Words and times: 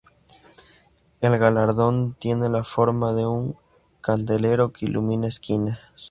El 1.19 1.37
galardón 1.37 2.15
tiene 2.15 2.49
la 2.49 2.63
forma 2.63 3.13
de 3.13 3.27
un 3.27 3.55
candelero 4.01 4.73
"que 4.73 4.87
ilumina 4.87 5.27
esquinas". 5.27 5.77